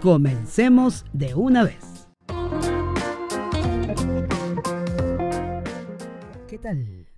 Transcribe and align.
comencemos 0.00 1.04
de 1.12 1.34
una 1.34 1.64
vez. 1.64 2.08
¿Qué 6.48 6.58
tal? 6.58 7.08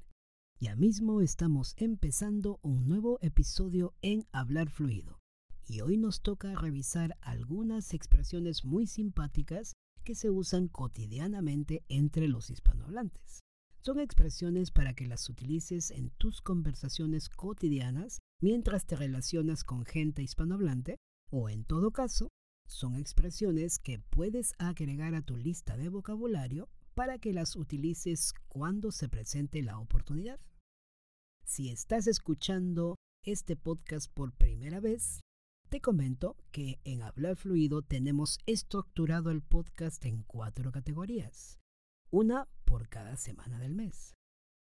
Ya 0.61 0.77
mismo 0.77 1.21
estamos 1.21 1.75
empezando 1.77 2.59
un 2.63 2.89
nuevo 2.89 3.19
episodio 3.21 3.95
en 4.03 4.27
Hablar 4.33 4.71
Fluido. 4.71 5.19
Y 5.67 5.81
hoy 5.81 5.97
nos 5.97 6.23
toca 6.23 6.55
revisar 6.55 7.17
algunas 7.21 7.95
expresiones 7.95 8.65
muy 8.65 8.87
simpáticas 8.87 9.75
que 10.05 10.15
se 10.15 10.31
usan 10.31 10.69
cotidianamente 10.69 11.85
entre 11.89 12.29
los 12.29 12.49
hispanohablantes. 12.51 13.41
Son 13.81 14.01
expresiones 14.01 14.71
para 14.71 14.95
que 14.95 15.07
las 15.07 15.29
utilices 15.29 15.91
en 15.91 16.11
tus 16.11 16.41
conversaciones 16.41 17.29
cotidianas 17.29 18.19
mientras 18.41 18.87
te 18.87 18.97
relacionas 18.97 19.63
con 19.65 19.85
gente 19.85 20.23
hispanohablante 20.23 20.97
o 21.31 21.49
en 21.49 21.65
todo 21.65 21.91
caso, 21.91 22.29
son 22.69 22.97
expresiones 22.97 23.79
que 23.79 23.99
puedes 23.99 24.55
agregar 24.59 25.15
a 25.15 25.23
tu 25.23 25.37
lista 25.37 25.77
de 25.77 25.89
vocabulario 25.89 26.69
para 26.95 27.19
que 27.19 27.33
las 27.33 27.57
utilices 27.57 28.35
cuando 28.49 28.93
se 28.93 29.09
presente 29.09 29.63
la 29.63 29.79
oportunidad. 29.79 30.39
Si 31.45 31.71
estás 31.71 32.07
escuchando 32.07 32.97
este 33.25 33.57
podcast 33.57 34.13
por 34.13 34.33
primera 34.33 34.81
vez, 34.81 35.21
te 35.71 35.81
comento 35.81 36.37
que 36.53 36.79
en 36.85 37.03
Hablar 37.03 37.37
Fluido 37.37 37.83
tenemos 37.83 38.39
estructurado 38.47 39.31
el 39.31 39.43
podcast 39.43 40.05
en 40.05 40.23
cuatro 40.23 40.71
categorías, 40.71 41.59
una 42.11 42.49
por 42.65 42.89
cada 42.89 43.17
semana 43.17 43.59
del 43.59 43.75
mes. 43.75 44.15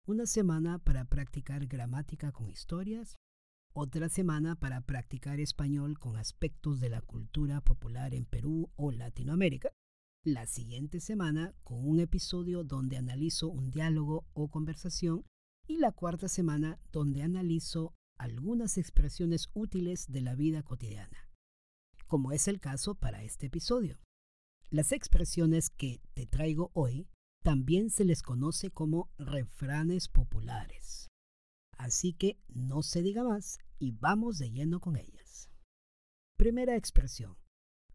Una 0.06 0.26
semana 0.26 0.78
para 0.78 1.04
practicar 1.04 1.66
gramática 1.66 2.32
con 2.32 2.48
historias, 2.48 3.16
otra 3.80 4.08
semana 4.08 4.56
para 4.56 4.80
practicar 4.80 5.38
español 5.38 6.00
con 6.00 6.16
aspectos 6.16 6.80
de 6.80 6.88
la 6.88 7.00
cultura 7.00 7.60
popular 7.60 8.12
en 8.12 8.24
Perú 8.24 8.72
o 8.74 8.90
Latinoamérica. 8.90 9.70
La 10.24 10.46
siguiente 10.46 10.98
semana 10.98 11.54
con 11.62 11.88
un 11.88 12.00
episodio 12.00 12.64
donde 12.64 12.96
analizo 12.96 13.46
un 13.48 13.70
diálogo 13.70 14.26
o 14.32 14.48
conversación. 14.48 15.24
Y 15.68 15.76
la 15.76 15.92
cuarta 15.92 16.26
semana 16.28 16.80
donde 16.90 17.22
analizo 17.22 17.94
algunas 18.18 18.78
expresiones 18.78 19.48
útiles 19.54 20.06
de 20.08 20.22
la 20.22 20.34
vida 20.34 20.64
cotidiana, 20.64 21.30
como 22.08 22.32
es 22.32 22.48
el 22.48 22.58
caso 22.58 22.96
para 22.96 23.22
este 23.22 23.46
episodio. 23.46 24.00
Las 24.70 24.90
expresiones 24.90 25.70
que 25.70 26.00
te 26.14 26.26
traigo 26.26 26.72
hoy 26.74 27.06
también 27.44 27.90
se 27.90 28.04
les 28.04 28.22
conoce 28.22 28.72
como 28.72 29.08
refranes 29.18 30.08
populares. 30.08 31.06
Así 31.76 32.12
que 32.12 32.40
no 32.48 32.82
se 32.82 33.02
diga 33.02 33.22
más 33.22 33.60
y 33.78 33.92
vamos 33.92 34.38
de 34.38 34.50
lleno 34.50 34.80
con 34.80 34.96
ellas. 34.96 35.50
Primera 36.36 36.76
expresión. 36.76 37.36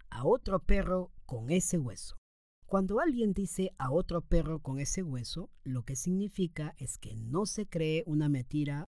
A 0.09 0.25
otro 0.25 0.59
perro 0.59 1.11
con 1.25 1.49
ese 1.49 1.77
hueso. 1.77 2.17
Cuando 2.65 2.99
alguien 2.99 3.33
dice 3.33 3.71
a 3.77 3.91
otro 3.91 4.21
perro 4.21 4.59
con 4.59 4.79
ese 4.79 5.03
hueso, 5.03 5.49
lo 5.63 5.83
que 5.83 5.95
significa 5.95 6.73
es 6.77 6.97
que 6.97 7.15
no 7.15 7.45
se 7.45 7.67
cree 7.67 8.03
una 8.07 8.29
mentira, 8.29 8.85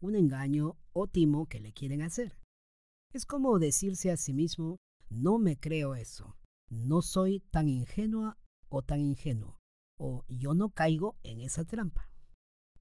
un 0.00 0.14
engaño 0.14 0.76
o 0.92 1.06
timo 1.06 1.46
que 1.46 1.60
le 1.60 1.72
quieren 1.72 2.02
hacer. 2.02 2.38
Es 3.12 3.26
como 3.26 3.58
decirse 3.58 4.10
a 4.10 4.16
sí 4.16 4.32
mismo, 4.32 4.76
no 5.10 5.38
me 5.38 5.58
creo 5.58 5.94
eso, 5.94 6.36
no 6.70 7.02
soy 7.02 7.40
tan 7.50 7.68
ingenua 7.68 8.38
o 8.68 8.82
tan 8.82 9.00
ingenuo, 9.00 9.58
o 9.98 10.24
yo 10.28 10.54
no 10.54 10.70
caigo 10.70 11.16
en 11.22 11.40
esa 11.40 11.64
trampa. 11.64 12.10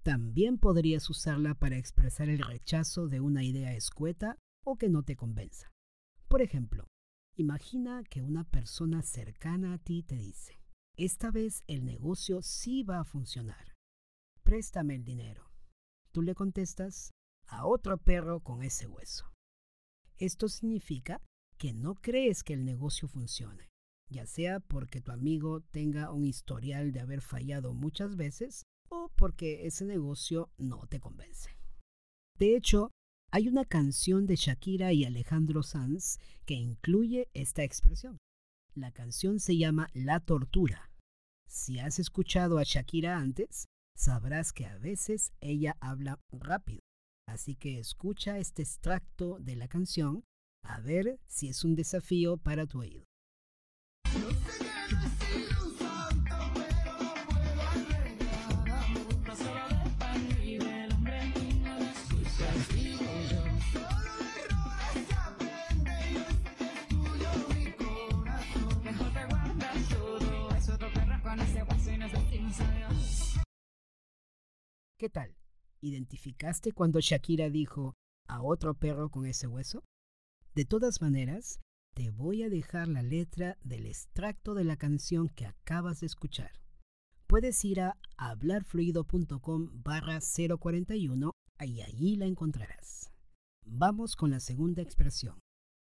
También 0.05 0.59
podrías 0.59 1.09
usarla 1.09 1.55
para 1.55 1.77
expresar 1.77 2.29
el 2.29 2.37
rechazo 2.37 3.07
de 3.07 3.21
una 3.21 3.43
idea 3.43 3.73
escueta 3.73 4.37
o 4.63 4.75
que 4.75 4.87
no 4.87 5.01
te 5.01 5.15
convenza. 5.15 5.71
Por 6.27 6.43
ejemplo, 6.43 6.85
imagina 7.35 8.03
que 8.03 8.21
una 8.21 8.43
persona 8.43 9.01
cercana 9.01 9.73
a 9.73 9.77
ti 9.79 10.03
te 10.03 10.15
dice, 10.15 10.61
esta 10.95 11.31
vez 11.31 11.63
el 11.65 11.85
negocio 11.85 12.43
sí 12.43 12.83
va 12.83 12.99
a 12.99 13.03
funcionar. 13.03 13.73
Préstame 14.43 14.93
el 14.93 15.05
dinero. 15.05 15.49
Tú 16.11 16.21
le 16.21 16.35
contestas, 16.35 17.09
a 17.47 17.65
otro 17.65 17.97
perro 17.97 18.41
con 18.41 18.61
ese 18.61 18.85
hueso. 18.85 19.33
Esto 20.19 20.49
significa 20.49 21.19
que 21.57 21.73
no 21.73 21.95
crees 21.95 22.43
que 22.43 22.53
el 22.53 22.63
negocio 22.63 23.07
funcione, 23.07 23.69
ya 24.11 24.27
sea 24.27 24.59
porque 24.59 25.01
tu 25.01 25.11
amigo 25.11 25.61
tenga 25.61 26.11
un 26.11 26.25
historial 26.25 26.91
de 26.91 26.99
haber 26.99 27.21
fallado 27.21 27.73
muchas 27.73 28.15
veces 28.15 28.65
o 28.89 29.09
porque 29.15 29.65
ese 29.65 29.85
negocio 29.85 30.49
no 30.57 30.85
te 30.87 30.99
convence. 30.99 31.57
De 32.37 32.55
hecho, 32.55 32.91
hay 33.31 33.47
una 33.47 33.65
canción 33.65 34.25
de 34.25 34.35
Shakira 34.35 34.93
y 34.93 35.05
Alejandro 35.05 35.63
Sanz 35.63 36.19
que 36.45 36.53
incluye 36.53 37.29
esta 37.33 37.63
expresión. 37.63 38.17
La 38.75 38.91
canción 38.91 39.39
se 39.39 39.57
llama 39.57 39.89
La 39.93 40.19
Tortura. 40.19 40.91
Si 41.47 41.79
has 41.79 41.99
escuchado 41.99 42.57
a 42.57 42.63
Shakira 42.63 43.17
antes, 43.17 43.65
sabrás 43.95 44.51
que 44.51 44.65
a 44.65 44.77
veces 44.77 45.31
ella 45.39 45.77
habla 45.79 46.19
rápido. 46.31 46.81
Así 47.27 47.55
que 47.55 47.79
escucha 47.79 48.37
este 48.37 48.61
extracto 48.61 49.39
de 49.39 49.55
la 49.55 49.67
canción 49.67 50.23
a 50.63 50.79
ver 50.79 51.19
si 51.27 51.47
es 51.47 51.63
un 51.63 51.75
desafío 51.75 52.37
para 52.37 52.65
tu 52.65 52.79
oído. 52.79 53.05
¿Qué 74.97 75.09
tal? 75.09 75.35
¿Identificaste 75.81 76.71
cuando 76.71 77.01
Shakira 77.01 77.49
dijo 77.49 77.95
a 78.29 78.41
otro 78.41 78.75
perro 78.75 79.09
con 79.09 79.25
ese 79.25 79.45
hueso? 79.45 79.83
De 80.53 80.63
todas 80.63 81.01
maneras, 81.01 81.59
te 81.93 82.11
voy 82.11 82.43
a 82.43 82.49
dejar 82.49 82.87
la 82.87 83.03
letra 83.03 83.57
del 83.61 83.87
extracto 83.87 84.53
de 84.53 84.63
la 84.63 84.77
canción 84.77 85.27
que 85.27 85.47
acabas 85.47 85.99
de 85.99 86.05
escuchar. 86.05 86.61
Puedes 87.27 87.65
ir 87.65 87.81
a 87.81 87.97
hablarfluido.com 88.15 89.69
barra 89.83 90.19
041 90.21 91.31
y 91.65 91.81
allí 91.81 92.15
la 92.15 92.27
encontrarás. 92.27 93.11
Vamos 93.65 94.15
con 94.15 94.31
la 94.31 94.39
segunda 94.39 94.81
expresión. 94.81 95.39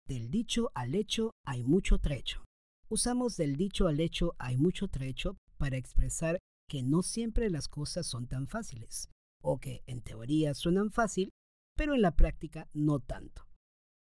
Del 0.08 0.32
dicho 0.32 0.72
al 0.74 0.96
hecho 0.96 1.34
hay 1.46 1.64
mucho 1.64 2.00
trecho. 2.00 2.44
Usamos 2.90 3.38
del 3.38 3.58
dicho 3.58 3.88
al 3.88 4.00
hecho 4.00 4.34
hay 4.40 4.58
mucho 4.58 4.88
trecho 4.88 5.38
para 5.60 5.78
expresar 5.78 6.40
que 6.74 6.82
no 6.82 7.04
siempre 7.04 7.52
las 7.52 7.68
cosas 7.68 8.08
son 8.08 8.26
tan 8.26 8.48
fáciles, 8.48 9.12
o 9.44 9.60
que 9.60 9.84
en 9.86 10.02
teoría 10.02 10.56
suenan 10.56 10.90
fácil, 10.90 11.30
pero 11.78 11.94
en 11.94 12.02
la 12.02 12.16
práctica 12.16 12.68
no 12.74 13.00
tanto. 13.00 13.48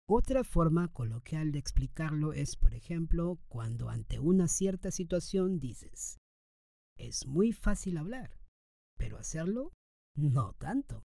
Otra 0.10 0.44
forma 0.44 0.92
coloquial 0.92 1.51
de 1.51 1.60
explicarlo 1.60 2.34
es, 2.34 2.56
por 2.56 2.74
ejemplo, 2.74 3.38
cuando 3.50 3.90
ante 3.90 4.18
una 4.18 4.48
cierta 4.48 4.90
situación 4.90 5.60
dices, 5.60 6.18
es 6.98 7.28
muy 7.28 7.51
fácil 7.51 8.00
hablar, 8.00 8.36
pero 8.98 9.19
hacerlo 9.19 9.72
no 10.16 10.54
tanto. 10.54 11.04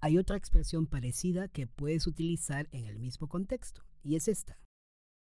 Hay 0.00 0.18
otra 0.18 0.36
expresión 0.36 0.88
parecida 0.88 1.46
que 1.46 1.68
puedes 1.68 2.08
utilizar 2.08 2.68
en 2.72 2.86
el 2.86 2.98
mismo 2.98 3.28
contexto, 3.28 3.84
y 4.02 4.16
es 4.16 4.26
esta. 4.26 4.58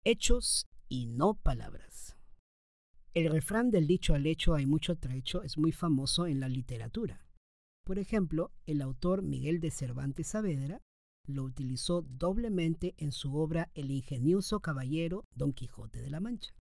Hechos 0.04 0.69
y 0.88 1.06
no 1.06 1.34
palabras. 1.34 2.19
El 3.12 3.28
refrán 3.28 3.72
del 3.72 3.88
dicho 3.88 4.14
al 4.14 4.24
hecho 4.24 4.54
hay 4.54 4.66
mucho 4.66 4.94
trecho 4.96 5.42
es 5.42 5.58
muy 5.58 5.72
famoso 5.72 6.28
en 6.28 6.38
la 6.38 6.48
literatura. 6.48 7.26
Por 7.84 7.98
ejemplo, 7.98 8.52
el 8.66 8.80
autor 8.80 9.22
Miguel 9.22 9.58
de 9.58 9.72
Cervantes 9.72 10.28
Saavedra 10.28 10.80
lo 11.26 11.42
utilizó 11.42 12.02
doblemente 12.02 12.94
en 12.98 13.10
su 13.10 13.34
obra 13.34 13.68
El 13.74 13.90
ingenioso 13.90 14.60
caballero 14.60 15.24
Don 15.34 15.52
Quijote 15.52 16.00
de 16.00 16.08
la 16.08 16.20
Mancha. 16.20 16.54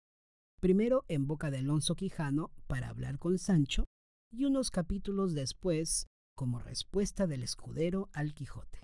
Primero 0.58 1.04
en 1.08 1.26
boca 1.26 1.50
de 1.50 1.58
Alonso 1.58 1.96
Quijano 1.96 2.50
para 2.66 2.88
hablar 2.88 3.18
con 3.18 3.38
Sancho 3.38 3.84
y 4.32 4.44
unos 4.44 4.70
capítulos 4.70 5.34
después 5.34 6.06
como 6.34 6.60
respuesta 6.60 7.26
del 7.26 7.42
escudero 7.42 8.08
al 8.14 8.32
Quijote. 8.32 8.80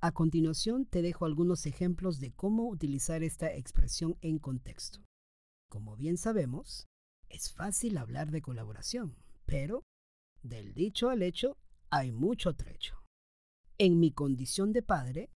A 0.00 0.10
continuación 0.10 0.84
te 0.84 1.00
dejo 1.00 1.26
algunos 1.26 1.64
ejemplos 1.64 2.18
de 2.18 2.32
cómo 2.32 2.68
utilizar 2.68 3.22
esta 3.22 3.54
expresión 3.54 4.16
en 4.20 4.40
contexto. 4.40 5.00
Como 5.72 5.96
bien 5.96 6.18
sabemos, 6.18 6.86
es 7.30 7.50
fácil 7.50 7.96
hablar 7.96 8.30
de 8.30 8.42
colaboración, 8.42 9.16
pero 9.46 9.84
del 10.42 10.74
dicho 10.74 11.08
al 11.08 11.22
hecho 11.22 11.56
hay 11.88 12.12
mucho 12.12 12.54
trecho. 12.54 13.02
En 13.78 13.98
mi 13.98 14.12
condición 14.12 14.74
de 14.74 14.82
padre, 14.82 15.30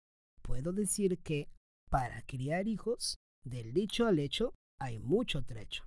puedo 0.42 0.72
decir 0.72 1.20
que 1.20 1.52
para 1.88 2.20
criar 2.22 2.66
hijos, 2.66 3.14
del 3.44 3.72
dicho 3.72 4.08
al 4.08 4.18
hecho 4.18 4.54
hay 4.80 4.98
mucho 4.98 5.44
trecho. 5.44 5.84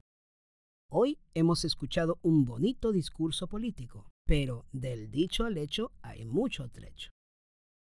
Hoy 0.90 1.20
hemos 1.34 1.66
escuchado 1.66 2.18
un 2.22 2.46
bonito 2.46 2.94
discurso 2.94 3.48
político, 3.48 4.08
pero 4.26 4.66
del 4.72 5.12
dicho 5.12 5.44
al 5.44 5.58
hecho 5.58 5.92
hay 6.02 6.24
mucho 6.24 6.70
trecho. 6.70 7.12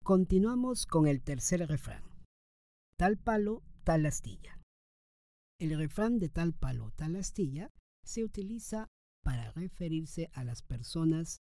Continuamos 0.04 0.88
con 0.88 1.06
el 1.06 1.22
tercer 1.22 1.68
refrán. 1.68 2.04
Tal 2.98 3.20
palo, 3.20 3.62
tal 3.84 4.08
astilla. 4.08 4.59
El 5.60 5.78
refrán 5.78 6.20
de 6.20 6.30
tal 6.30 6.54
palo, 6.54 6.92
tal 6.92 7.18
astilla 7.18 7.70
se 8.06 8.24
utiliza 8.24 8.88
para 9.24 9.52
referirse 9.52 10.30
a 10.34 10.46
las 10.46 10.62
personas 10.62 11.42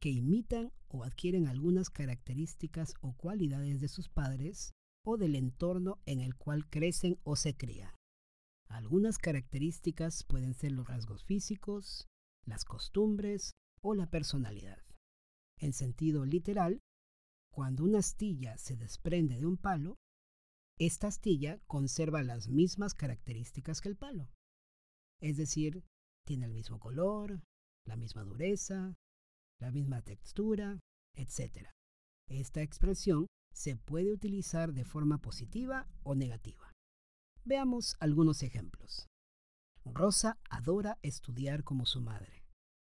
que 0.00 0.10
imitan 0.10 0.72
o 0.86 1.02
adquieren 1.02 1.48
algunas 1.48 1.90
características 1.90 2.94
o 3.00 3.16
cualidades 3.16 3.80
de 3.80 3.88
sus 3.88 4.08
padres 4.08 4.74
o 5.04 5.16
del 5.16 5.34
entorno 5.34 6.00
en 6.06 6.20
el 6.20 6.36
cual 6.36 6.68
crecen 6.70 7.18
o 7.24 7.34
se 7.34 7.56
crían. 7.56 7.92
Algunas 8.68 9.18
características 9.18 10.22
pueden 10.22 10.54
ser 10.54 10.72
los 10.72 10.86
rasgos 10.86 11.24
físicos, 11.24 12.06
las 12.44 12.64
costumbres 12.64 13.52
o 13.82 13.94
la 13.94 14.08
personalidad. 14.08 14.84
En 15.58 15.72
sentido 15.72 16.24
literal, 16.24 16.80
cuando 17.52 17.82
una 17.82 17.98
astilla 17.98 18.56
se 18.56 18.76
desprende 18.76 19.38
de 19.38 19.46
un 19.46 19.56
palo, 19.56 19.96
esta 20.78 21.08
astilla 21.08 21.58
conserva 21.66 22.22
las 22.22 22.48
mismas 22.48 22.94
características 22.94 23.80
que 23.80 23.88
el 23.88 23.96
palo. 23.96 24.30
Es 25.20 25.36
decir, 25.36 25.84
tiene 26.24 26.46
el 26.46 26.52
mismo 26.52 26.78
color, 26.78 27.42
la 27.86 27.96
misma 27.96 28.22
dureza, 28.22 28.94
la 29.60 29.72
misma 29.72 30.02
textura, 30.02 30.78
etc. 31.14 31.68
Esta 32.28 32.62
expresión 32.62 33.26
se 33.52 33.76
puede 33.76 34.12
utilizar 34.12 34.72
de 34.72 34.84
forma 34.84 35.18
positiva 35.18 35.88
o 36.04 36.14
negativa. 36.14 36.72
Veamos 37.44 37.96
algunos 37.98 38.42
ejemplos. 38.42 39.06
Rosa 39.84 40.38
adora 40.50 40.98
estudiar 41.02 41.64
como 41.64 41.86
su 41.86 42.00
madre. 42.00 42.44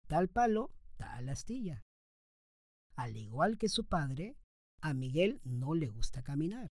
Tal 0.09 0.29
palo, 0.29 0.71
tal 0.97 1.29
astilla. 1.29 1.83
Al 2.97 3.17
igual 3.17 3.56
que 3.56 3.69
su 3.69 3.87
padre, 3.87 4.37
a 4.83 4.93
Miguel 4.93 5.41
no 5.44 5.75
le 5.75 5.87
gusta 5.88 6.23
caminar. 6.23 6.69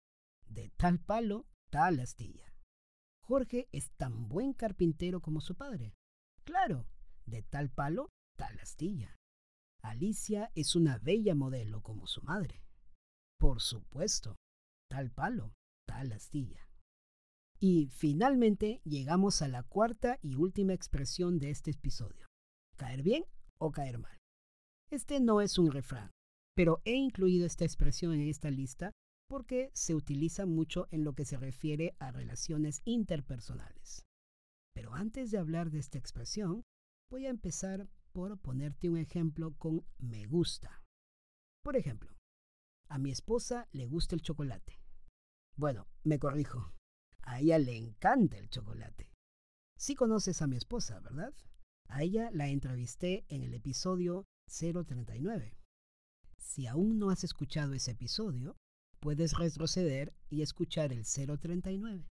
De 0.55 0.71
tal 0.77 1.01
palo, 1.01 1.49
tal 1.69 1.99
astilla. 1.99 2.55
Jorge 3.25 3.69
es 3.73 3.91
tan 3.97 4.29
buen 4.29 4.53
carpintero 4.53 5.21
como 5.21 5.41
su 5.41 5.57
padre. 5.57 5.95
Claro, 6.45 6.87
de 7.27 7.43
tal 7.43 7.71
palo, 7.71 8.11
tal 8.37 8.61
astilla. 8.61 9.17
Alicia 9.83 10.53
es 10.55 10.77
una 10.77 10.99
bella 10.99 11.35
modelo 11.35 11.83
como 11.83 12.07
su 12.07 12.23
madre. 12.23 12.63
Por 13.37 13.61
supuesto, 13.61 14.37
tal 14.89 15.11
palo, 15.11 15.55
tal 15.89 16.13
astilla. 16.13 16.69
Y 17.59 17.89
finalmente 17.89 18.81
llegamos 18.85 19.43
a 19.43 19.49
la 19.49 19.65
cuarta 19.65 20.21
y 20.23 20.37
última 20.37 20.73
expresión 20.73 21.41
de 21.41 21.51
este 21.51 21.73
episodio. 21.73 22.27
Caer 22.77 23.03
bien 23.03 23.25
o 23.59 23.73
caer 23.73 23.99
mal. 23.99 24.19
Este 24.89 25.19
no 25.19 25.41
es 25.41 25.59
un 25.59 25.73
refrán, 25.73 26.13
pero 26.55 26.81
he 26.85 26.95
incluido 26.95 27.45
esta 27.45 27.65
expresión 27.65 28.13
en 28.13 28.29
esta 28.29 28.53
lista 28.53 28.93
porque 29.35 29.73
se 29.75 29.97
utiliza 29.97 30.47
mucho 30.47 30.87
en 30.93 31.03
lo 31.03 31.17
que 31.17 31.25
se 31.25 31.37
refiere 31.37 31.97
a 31.99 32.13
relaciones 32.13 32.83
interpersonales. 32.85 34.07
Pero 34.73 34.95
antes 34.95 35.33
de 35.33 35.39
hablar 35.39 35.73
de 35.73 35.81
esta 35.81 35.99
expresión, 35.99 36.63
voy 37.11 37.27
a 37.27 37.31
empezar 37.31 37.89
por 38.13 38.39
ponerte 38.39 38.89
un 38.89 38.97
ejemplo 38.97 39.53
con 39.59 39.85
me 39.99 40.25
gusta. 40.27 40.85
Por 41.65 41.75
ejemplo, 41.77 42.17
a 42.89 42.99
mi 42.99 43.11
esposa 43.11 43.67
le 43.73 43.87
gusta 43.87 44.15
el 44.15 44.23
chocolate. 44.23 44.79
Bueno, 45.57 45.89
me 46.05 46.21
corrijo, 46.21 46.73
a 47.23 47.41
ella 47.41 47.59
le 47.59 47.77
encanta 47.77 48.39
el 48.39 48.49
chocolate. 48.51 49.11
Sí 49.77 49.97
conoces 49.97 50.43
a 50.43 50.47
mi 50.47 50.55
esposa, 50.55 51.01
¿verdad? 51.01 51.35
A 51.89 52.05
ella 52.05 52.31
la 52.31 52.47
entrevisté 52.51 53.25
en 53.27 53.43
el 53.43 53.53
episodio 53.55 54.27
039. 54.47 55.59
Si 56.39 56.69
aún 56.69 57.01
no 57.01 57.11
has 57.11 57.25
escuchado 57.25 57.75
ese 57.75 57.91
episodio, 57.91 58.55
puedes 59.05 59.37
retroceder 59.37 60.15
y 60.31 60.41
escuchar 60.41 60.91
el 60.91 61.05
039, 61.05 62.09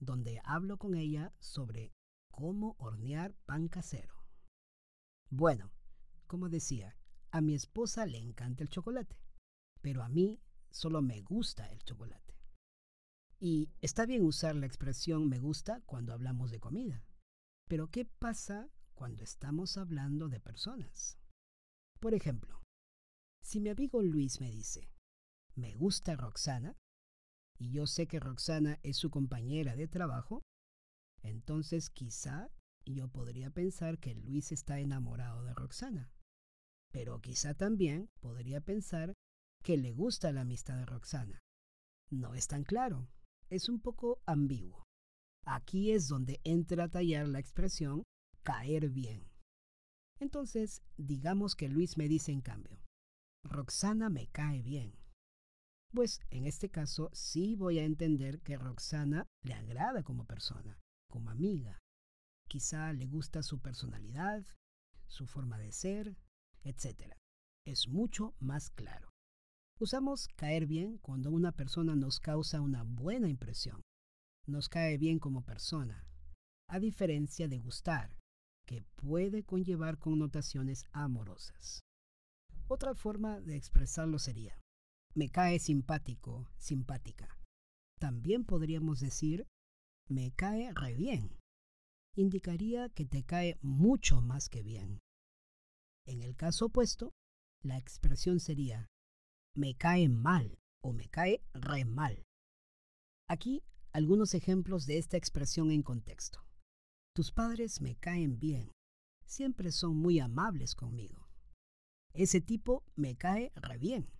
donde 0.00 0.40
hablo 0.42 0.78
con 0.78 0.96
ella 0.96 1.32
sobre 1.38 1.92
cómo 2.32 2.74
hornear 2.80 3.36
pan 3.46 3.68
casero. 3.68 4.16
Bueno, 5.30 5.70
como 6.26 6.48
decía, 6.48 6.98
a 7.30 7.40
mi 7.40 7.54
esposa 7.54 8.04
le 8.06 8.18
encanta 8.18 8.64
el 8.64 8.68
chocolate, 8.68 9.16
pero 9.80 10.02
a 10.02 10.08
mí 10.08 10.40
solo 10.72 11.02
me 11.02 11.22
gusta 11.22 11.70
el 11.70 11.84
chocolate. 11.84 12.34
Y 13.38 13.70
está 13.80 14.04
bien 14.04 14.24
usar 14.24 14.56
la 14.56 14.66
expresión 14.66 15.28
me 15.28 15.38
gusta 15.38 15.82
cuando 15.86 16.12
hablamos 16.12 16.50
de 16.50 16.58
comida. 16.58 17.04
Pero 17.68 17.92
¿qué 17.92 18.06
pasa 18.06 18.68
cuando 18.94 19.22
estamos 19.22 19.76
hablando 19.76 20.28
de 20.28 20.40
personas? 20.40 21.16
Por 22.00 22.12
ejemplo, 22.12 22.60
si 23.40 23.60
mi 23.60 23.68
amigo 23.68 24.02
Luis 24.02 24.40
me 24.40 24.50
dice, 24.50 24.93
me 25.56 25.74
gusta 25.74 26.16
Roxana, 26.16 26.76
y 27.58 27.70
yo 27.70 27.86
sé 27.86 28.06
que 28.06 28.20
Roxana 28.20 28.78
es 28.82 28.96
su 28.96 29.10
compañera 29.10 29.76
de 29.76 29.88
trabajo, 29.88 30.42
entonces 31.22 31.90
quizá 31.90 32.50
yo 32.84 33.08
podría 33.08 33.50
pensar 33.50 33.98
que 33.98 34.14
Luis 34.14 34.52
está 34.52 34.78
enamorado 34.78 35.44
de 35.44 35.54
Roxana. 35.54 36.10
Pero 36.92 37.20
quizá 37.20 37.54
también 37.54 38.10
podría 38.20 38.60
pensar 38.60 39.14
que 39.62 39.76
le 39.76 39.92
gusta 39.92 40.32
la 40.32 40.42
amistad 40.42 40.76
de 40.76 40.86
Roxana. 40.86 41.40
No 42.10 42.34
es 42.34 42.46
tan 42.46 42.64
claro, 42.64 43.08
es 43.48 43.68
un 43.68 43.80
poco 43.80 44.22
ambiguo. 44.26 44.84
Aquí 45.46 45.92
es 45.92 46.08
donde 46.08 46.40
entra 46.44 46.84
a 46.84 46.90
tallar 46.90 47.28
la 47.28 47.38
expresión 47.38 48.02
caer 48.42 48.90
bien. 48.90 49.30
Entonces, 50.20 50.82
digamos 50.96 51.56
que 51.56 51.68
Luis 51.68 51.96
me 51.96 52.08
dice 52.08 52.32
en 52.32 52.40
cambio, 52.40 52.78
Roxana 53.44 54.10
me 54.10 54.28
cae 54.28 54.62
bien. 54.62 54.94
Pues 55.94 56.20
en 56.30 56.44
este 56.44 56.70
caso 56.70 57.08
sí 57.12 57.54
voy 57.54 57.78
a 57.78 57.84
entender 57.84 58.40
que 58.40 58.56
Roxana 58.56 59.28
le 59.44 59.54
agrada 59.54 60.02
como 60.02 60.24
persona, 60.24 60.76
como 61.08 61.30
amiga. 61.30 61.78
Quizá 62.48 62.92
le 62.92 63.06
gusta 63.06 63.44
su 63.44 63.60
personalidad, 63.60 64.44
su 65.06 65.26
forma 65.26 65.56
de 65.56 65.70
ser, 65.70 66.16
etc. 66.64 67.14
Es 67.64 67.86
mucho 67.86 68.34
más 68.40 68.70
claro. 68.70 69.10
Usamos 69.78 70.26
caer 70.34 70.66
bien 70.66 70.98
cuando 70.98 71.30
una 71.30 71.52
persona 71.52 71.94
nos 71.94 72.18
causa 72.18 72.60
una 72.60 72.82
buena 72.82 73.28
impresión. 73.28 73.80
Nos 74.48 74.68
cae 74.68 74.98
bien 74.98 75.20
como 75.20 75.42
persona, 75.42 76.04
a 76.68 76.80
diferencia 76.80 77.46
de 77.46 77.60
gustar, 77.60 78.18
que 78.66 78.82
puede 78.96 79.44
conllevar 79.44 79.98
connotaciones 79.98 80.86
amorosas. 80.90 81.80
Otra 82.66 82.94
forma 82.96 83.40
de 83.40 83.54
expresarlo 83.56 84.18
sería, 84.18 84.58
me 85.14 85.28
cae 85.30 85.58
simpático, 85.58 86.48
simpática. 86.58 87.40
También 88.00 88.44
podríamos 88.44 89.00
decir, 89.00 89.46
me 90.08 90.32
cae 90.32 90.72
re 90.74 90.94
bien. 90.94 91.38
Indicaría 92.16 92.88
que 92.90 93.04
te 93.04 93.24
cae 93.24 93.58
mucho 93.62 94.20
más 94.20 94.48
que 94.48 94.62
bien. 94.62 95.00
En 96.06 96.22
el 96.22 96.36
caso 96.36 96.66
opuesto, 96.66 97.12
la 97.62 97.78
expresión 97.78 98.40
sería, 98.40 98.86
me 99.56 99.74
cae 99.74 100.08
mal 100.08 100.58
o 100.82 100.92
me 100.92 101.08
cae 101.08 101.42
re 101.54 101.84
mal. 101.84 102.22
Aquí 103.28 103.62
algunos 103.92 104.34
ejemplos 104.34 104.86
de 104.86 104.98
esta 104.98 105.16
expresión 105.16 105.70
en 105.70 105.82
contexto. 105.82 106.44
Tus 107.14 107.30
padres 107.30 107.80
me 107.80 107.94
caen 107.94 108.38
bien, 108.40 108.72
siempre 109.24 109.70
son 109.70 109.96
muy 109.96 110.18
amables 110.18 110.74
conmigo. 110.74 111.28
Ese 112.12 112.40
tipo 112.40 112.84
me 112.96 113.16
cae 113.16 113.52
re 113.54 113.78
bien, 113.78 114.10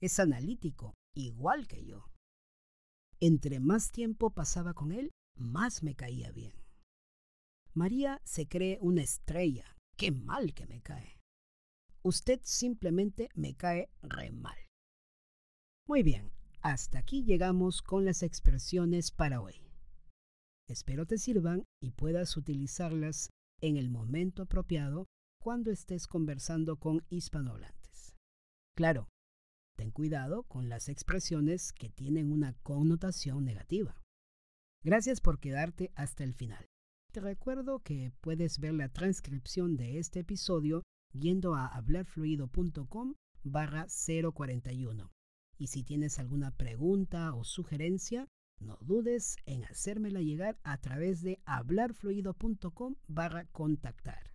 es 0.00 0.18
analítico, 0.18 0.94
igual 1.14 1.66
que 1.66 1.84
yo. 1.84 2.06
Entre 3.20 3.60
más 3.60 3.90
tiempo 3.90 4.30
pasaba 4.30 4.74
con 4.74 4.92
él, 4.92 5.10
más 5.36 5.82
me 5.82 5.94
caía 5.94 6.32
bien. 6.32 6.54
María 7.74 8.20
se 8.24 8.48
cree 8.48 8.78
una 8.80 9.02
estrella, 9.02 9.76
qué 9.96 10.10
mal 10.10 10.54
que 10.54 10.66
me 10.66 10.80
cae. 10.80 11.18
Usted 12.02 12.40
simplemente 12.42 13.28
me 13.34 13.54
cae 13.54 13.90
re 14.02 14.30
mal. 14.30 14.56
Muy 15.86 16.02
bien, 16.02 16.32
hasta 16.62 16.98
aquí 16.98 17.24
llegamos 17.24 17.82
con 17.82 18.04
las 18.04 18.22
expresiones 18.22 19.10
para 19.10 19.40
hoy. 19.40 19.54
Espero 20.68 21.04
te 21.06 21.18
sirvan 21.18 21.64
y 21.82 21.90
puedas 21.90 22.36
utilizarlas 22.36 23.30
en 23.60 23.76
el 23.76 23.90
momento 23.90 24.42
apropiado 24.42 25.06
cuando 25.42 25.70
estés 25.70 26.06
conversando 26.06 26.76
con 26.76 27.04
hispanohablantes. 27.10 28.14
Claro, 28.76 29.08
Ten 29.80 29.92
cuidado 29.92 30.42
con 30.42 30.68
las 30.68 30.90
expresiones 30.90 31.72
que 31.72 31.88
tienen 31.88 32.30
una 32.30 32.52
connotación 32.62 33.46
negativa. 33.46 33.98
Gracias 34.84 35.22
por 35.22 35.40
quedarte 35.40 35.90
hasta 35.94 36.22
el 36.22 36.34
final. 36.34 36.66
Te 37.14 37.20
recuerdo 37.20 37.78
que 37.78 38.12
puedes 38.20 38.58
ver 38.58 38.74
la 38.74 38.90
transcripción 38.90 39.78
de 39.78 39.98
este 39.98 40.20
episodio 40.20 40.82
yendo 41.14 41.54
a 41.54 41.66
hablarfluido.com 41.66 43.14
barra 43.42 43.86
041. 43.86 45.10
Y 45.56 45.68
si 45.68 45.82
tienes 45.82 46.18
alguna 46.18 46.50
pregunta 46.50 47.32
o 47.32 47.42
sugerencia, 47.42 48.28
no 48.60 48.76
dudes 48.82 49.36
en 49.46 49.64
hacérmela 49.64 50.20
llegar 50.20 50.58
a 50.62 50.76
través 50.76 51.22
de 51.22 51.40
hablarfluido.com 51.46 52.96
barra 53.08 53.46
contactar. 53.46 54.34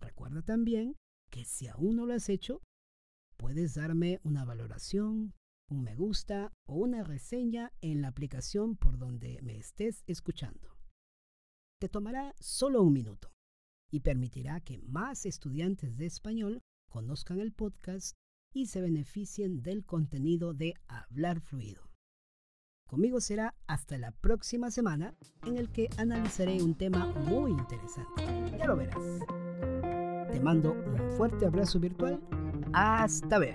Recuerda 0.00 0.40
también 0.40 0.96
que 1.30 1.44
si 1.44 1.68
aún 1.68 1.96
no 1.96 2.06
lo 2.06 2.14
has 2.14 2.30
hecho, 2.30 2.62
puedes 3.42 3.74
darme 3.74 4.20
una 4.22 4.44
valoración, 4.44 5.34
un 5.68 5.82
me 5.82 5.96
gusta 5.96 6.52
o 6.64 6.76
una 6.76 7.02
reseña 7.02 7.72
en 7.80 8.00
la 8.00 8.06
aplicación 8.06 8.76
por 8.76 8.98
donde 8.98 9.40
me 9.42 9.58
estés 9.58 10.04
escuchando. 10.06 10.78
Te 11.80 11.88
tomará 11.88 12.36
solo 12.38 12.82
un 12.82 12.92
minuto 12.92 13.32
y 13.90 13.98
permitirá 13.98 14.60
que 14.60 14.78
más 14.78 15.26
estudiantes 15.26 15.96
de 15.96 16.06
español 16.06 16.60
conozcan 16.88 17.40
el 17.40 17.52
podcast 17.52 18.12
y 18.54 18.66
se 18.66 18.80
beneficien 18.80 19.60
del 19.60 19.84
contenido 19.84 20.54
de 20.54 20.74
Hablar 20.86 21.40
Fluido. 21.40 21.90
Conmigo 22.86 23.20
será 23.20 23.56
hasta 23.66 23.98
la 23.98 24.12
próxima 24.12 24.70
semana 24.70 25.16
en 25.44 25.56
el 25.56 25.72
que 25.72 25.88
analizaré 25.96 26.62
un 26.62 26.76
tema 26.76 27.06
muy 27.06 27.50
interesante. 27.50 28.22
Ya 28.56 28.66
lo 28.66 28.76
verás. 28.76 29.02
Te 30.30 30.38
mando 30.38 30.74
un 30.74 31.16
fuerte 31.16 31.44
abrazo 31.44 31.80
virtual. 31.80 32.22
Hasta 32.72 33.38
ver. 33.38 33.54